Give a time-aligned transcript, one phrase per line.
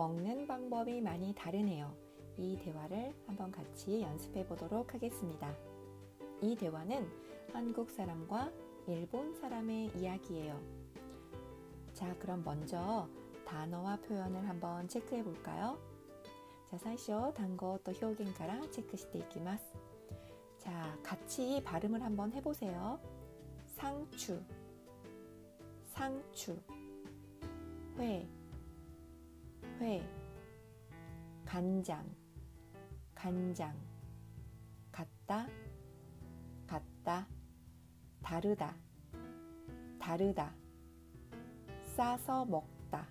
[0.00, 1.94] 먹는 방법이 많이 다르네요.
[2.36, 5.54] 이 대화를 한번 같이 연습해 보도록 하겠습니다.
[6.42, 7.08] 이 대화는
[7.52, 8.52] 한국 사람과
[8.86, 10.60] 일본 사람의 이야기예요.
[11.94, 13.08] 자, 그럼 먼저
[13.46, 15.78] 단어와 표현을 한번 체크해 볼까요?
[16.68, 19.64] 자, 最初単語と表現からチェックしていきます.
[20.58, 22.98] 자, 같이 발음을 한번 해보세요.
[23.76, 24.42] 상추,
[25.94, 26.58] 상추,
[27.98, 28.26] 회,
[29.81, 30.07] 회,
[31.43, 32.07] 간장,
[33.15, 33.75] 간장,
[34.91, 35.47] 같다,
[36.67, 37.27] 같다,
[38.21, 38.75] 다르다,
[39.99, 40.53] 다르다,
[41.95, 43.07] 싸서 먹다,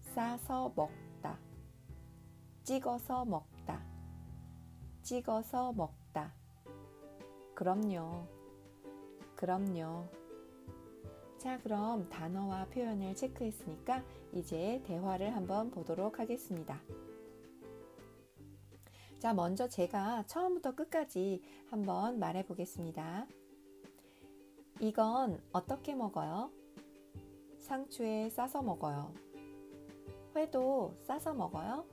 [0.00, 1.38] 싸서 먹다,
[2.64, 3.80] 찍어서 먹다,
[5.02, 6.34] 찍어서 먹다.
[7.54, 8.26] 그럼요.
[9.36, 10.21] 그럼요.
[11.42, 16.80] 자, 그럼 단어와 표현을 체크했으니까 이제 대화를 한번 보도록 하겠습니다.
[19.18, 23.26] 자, 먼저 제가 처음부터 끝까지 한번 말해 보겠습니다.
[24.78, 26.52] 이건 어떻게 먹어요?
[27.58, 29.12] 상추에 싸서 먹어요.
[30.36, 31.84] 회도 싸서 먹어요?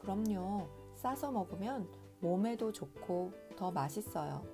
[0.00, 0.68] 그럼요.
[0.94, 4.46] 싸서 먹으면 몸에도 좋고 더 맛있어요.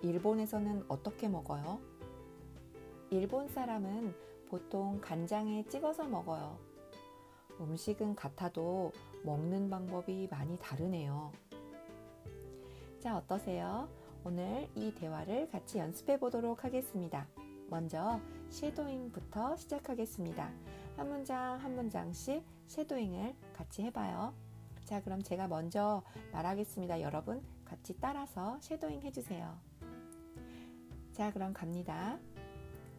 [0.00, 1.91] 일본에서는 어떻게 먹어요?
[3.12, 4.14] 일본 사람은
[4.48, 6.58] 보통 간장에 찍어서 먹어요.
[7.60, 8.90] 음식은 같아도
[9.22, 11.30] 먹는 방법이 많이 다르네요.
[13.00, 13.86] 자, 어떠세요?
[14.24, 17.26] 오늘 이 대화를 같이 연습해 보도록 하겠습니다.
[17.68, 20.50] 먼저 쉐도잉부터 시작하겠습니다.
[20.96, 24.32] 한 문장 한 문장씩 쉐도잉을 같이 해봐요.
[24.86, 27.02] 자, 그럼 제가 먼저 말하겠습니다.
[27.02, 29.54] 여러분 같이 따라서 쉐도잉 해주세요.
[31.12, 32.18] 자, 그럼 갑니다.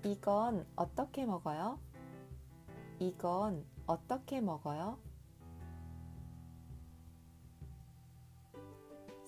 [0.06, 1.80] 이건 어떻게 먹어요?
[3.00, 5.00] 이건 어떻게 먹어요?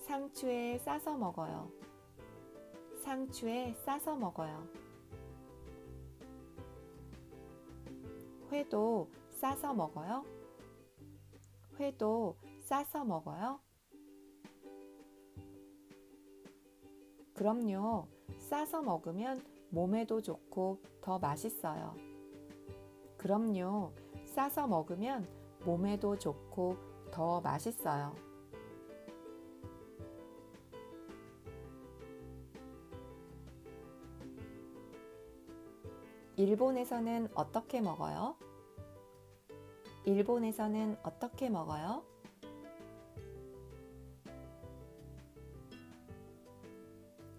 [0.06, 1.70] 상추에 싸서 먹어요.
[3.02, 4.68] 상추에 싸서 먹어요.
[8.52, 10.24] 회도 싸서 먹어요?
[11.80, 13.60] 회도 싸서 먹어요?
[17.34, 18.08] 그럼요.
[18.38, 21.94] 싸서 먹으면 몸에도 좋고 더 맛있어요.
[23.16, 23.92] 그럼요.
[24.24, 25.26] 싸서 먹으면
[25.64, 26.76] 몸에도 좋고
[27.10, 28.14] 더 맛있어요.
[36.36, 38.36] 일본에서는 어떻게 먹어요?
[40.04, 42.04] 일본에서는 어떻게 먹어요?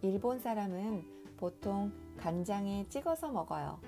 [0.01, 3.79] 일본 사람은 보통 간장에 찍어서 먹어요.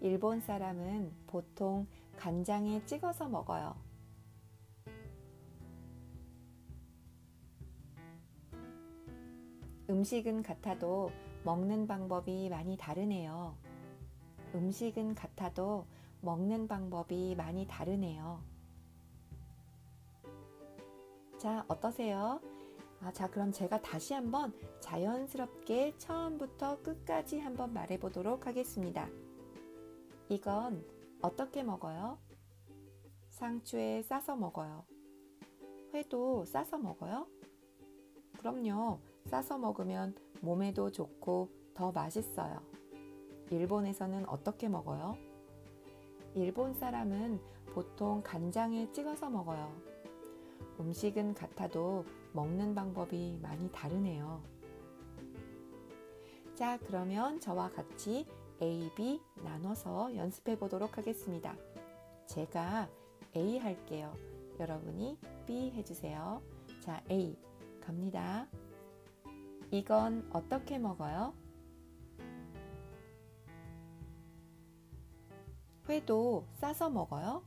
[0.00, 1.86] 일본 사람은 보통
[2.16, 3.76] 간장에 찍어서 먹어요.
[9.88, 11.12] 음식은 같아도
[11.44, 13.56] 먹는 방법이 많이 다르네요.
[14.54, 15.86] 음식은 같아도
[16.22, 18.42] 먹는 방법이 많이 다르네요.
[21.38, 22.40] 자, 어떠세요?
[23.06, 29.08] 아, 자, 그럼 제가 다시 한번 자연스럽게 처음부터 끝까지 한번 말해 보도록 하겠습니다.
[30.28, 30.84] 이건
[31.22, 32.18] 어떻게 먹어요?
[33.30, 34.84] 상추에 싸서 먹어요.
[35.94, 37.28] 회도 싸서 먹어요?
[38.38, 38.98] 그럼요.
[39.26, 42.60] 싸서 먹으면 몸에도 좋고 더 맛있어요.
[43.52, 45.16] 일본에서는 어떻게 먹어요?
[46.34, 47.40] 일본 사람은
[47.72, 49.95] 보통 간장에 찍어서 먹어요.
[50.78, 54.42] 음식은 같아도 먹는 방법이 많이 다르네요.
[56.54, 58.26] 자, 그러면 저와 같이
[58.62, 61.54] A, B 나눠서 연습해 보도록 하겠습니다.
[62.26, 62.88] 제가
[63.36, 64.14] A 할게요.
[64.58, 66.42] 여러분이 B 해주세요.
[66.80, 67.36] 자, A
[67.80, 68.46] 갑니다.
[69.70, 71.34] 이건 어떻게 먹어요?
[75.88, 77.44] 회도 싸서 먹어요?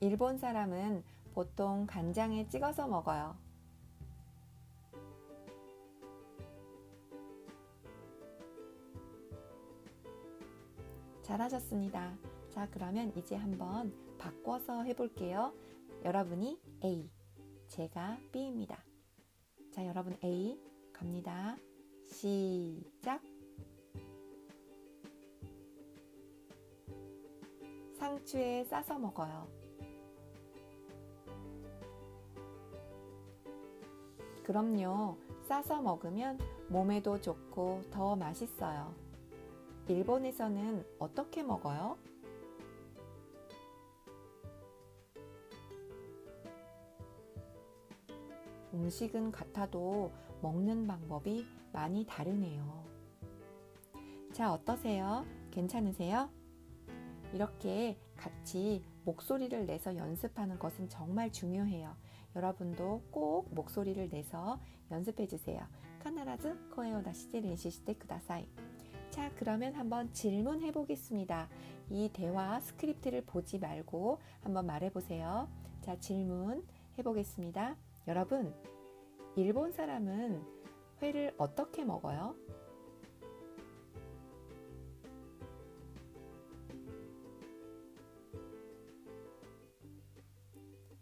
[0.00, 1.02] 일본 사람은
[1.34, 3.36] 보통 간장에 찍어서 먹어요.
[11.22, 12.16] 잘하셨습니다.
[12.50, 15.52] 자, 그러면 이제 한번 바꿔서 해볼게요.
[16.04, 17.10] 여러분이 A,
[17.66, 18.82] 제가 B입니다.
[19.72, 20.58] 자, 여러분 A
[20.92, 21.56] 갑니다.
[22.06, 23.20] 시작.
[27.98, 29.67] 상추에 싸서 먹어요.
[34.48, 35.18] 그럼요.
[35.42, 38.94] 싸서 먹으면 몸에도 좋고 더 맛있어요.
[39.88, 41.98] 일본에서는 어떻게 먹어요?
[48.72, 50.10] 음식은 같아도
[50.40, 52.86] 먹는 방법이 많이 다르네요.
[54.32, 55.26] 자, 어떠세요?
[55.50, 56.30] 괜찮으세요?
[57.34, 61.94] 이렇게 같이 목소리를 내서 연습하는 것은 정말 중요해요.
[62.38, 64.60] 여러분도 꼭 목소리를 내서
[64.92, 65.60] 연습해 주세요.
[65.98, 68.48] 必ず声を出して練習してください.
[69.10, 71.48] 자, 그러면 한번 질문해 보겠습니다.
[71.90, 75.48] 이 대화 스크립트를 보지 말고 한번 말해 보세요.
[75.80, 76.64] 자, 질문
[76.96, 77.76] 해 보겠습니다.
[78.06, 78.54] 여러분,
[79.34, 80.40] 일본 사람은
[81.02, 82.36] 회를 어떻게 먹어요?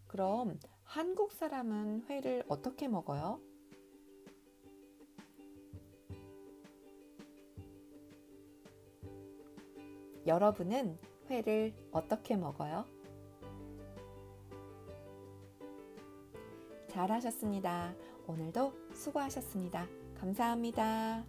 [0.07, 0.59] 그럼
[0.97, 3.39] 한국 사람은 회를 어떻게 먹어요?
[10.27, 10.99] 여러분은
[11.29, 12.87] 회를 어떻게 먹어요?
[16.89, 17.95] 잘하셨습니다.
[18.27, 19.87] 오늘도 수고하셨습니다.
[20.19, 21.27] 감사합니다.